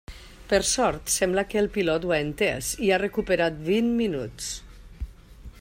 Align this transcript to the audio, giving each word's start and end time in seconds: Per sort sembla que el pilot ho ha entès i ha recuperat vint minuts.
Per 0.53 0.59
sort 0.69 1.11
sembla 1.15 1.43
que 1.51 1.59
el 1.63 1.69
pilot 1.75 2.07
ho 2.09 2.15
ha 2.15 2.19
entès 2.29 2.71
i 2.87 2.91
ha 2.95 3.01
recuperat 3.05 3.63
vint 3.71 3.95
minuts. 4.03 4.53